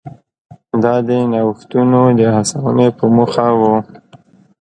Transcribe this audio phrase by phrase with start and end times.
[0.83, 3.61] دا د نوښتونو د هڅونې په موخه و.